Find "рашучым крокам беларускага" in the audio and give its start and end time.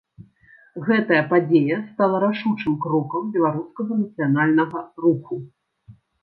2.23-3.93